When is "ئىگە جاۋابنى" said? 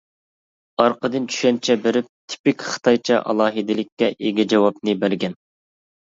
4.29-4.97